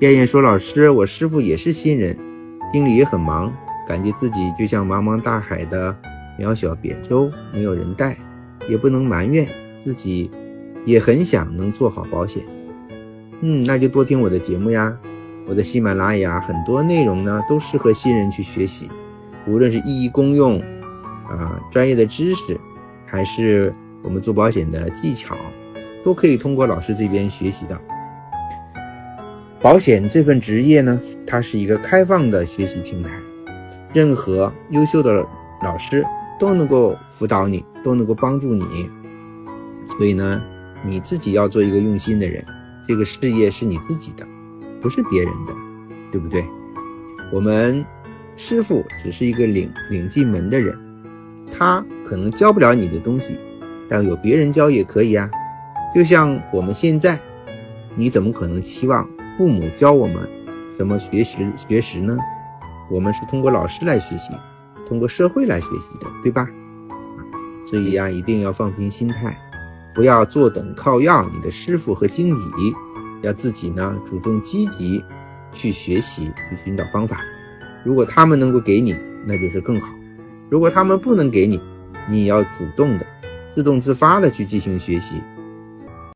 [0.00, 2.14] 燕燕说：“老师，我师傅也是新人，
[2.70, 3.50] 经理也很忙，
[3.88, 5.96] 感觉自己就像茫茫大海的
[6.38, 8.14] 渺小扁舟，没有人带，
[8.68, 9.48] 也不能埋怨
[9.82, 10.30] 自己，
[10.84, 12.44] 也很想能做好保险。
[13.40, 14.94] 嗯，那就多听我的节目呀，
[15.48, 18.90] 我的喜马拉雅很多内容呢都适合新人去学习，
[19.46, 20.60] 无论是意义公用
[21.26, 22.60] 啊专业的知识，
[23.06, 25.34] 还是我们做保险的技巧，
[26.04, 27.80] 都可以通过老师这边学习到。”
[29.66, 33.10] 保险这份职业呢，它是一个开放的学习平台，
[33.92, 35.26] 任何优秀的
[35.60, 36.04] 老师
[36.38, 38.64] 都能够辅导你，都能够帮助你。
[39.98, 40.40] 所以呢，
[40.84, 42.44] 你自己要做一个用心的人，
[42.86, 44.24] 这个事业是你自己的，
[44.80, 45.54] 不是别人的，
[46.12, 46.44] 对不对？
[47.32, 47.84] 我们
[48.36, 50.78] 师傅只是一个领领进门的人，
[51.50, 53.36] 他可能教不了你的东西，
[53.88, 55.28] 但有别人教也可以啊。
[55.92, 57.18] 就像我们现在，
[57.96, 59.04] 你怎么可能期望？
[59.36, 60.28] 父母教我们
[60.78, 62.16] 什么学识学识呢？
[62.90, 64.32] 我们是通过老师来学习，
[64.86, 66.48] 通过社会来学习的，对吧？
[67.66, 69.36] 所以呀，一定要放平心态，
[69.94, 72.74] 不要坐等靠要你的师傅和经理，
[73.22, 75.04] 要自己呢主动积极
[75.52, 77.20] 去学习，去寻找方法。
[77.84, 79.88] 如果他们能够给你，那就是更好；
[80.48, 81.60] 如果他们不能给你，
[82.08, 83.06] 你也要主动的、
[83.54, 85.16] 自动自发的去进行学习。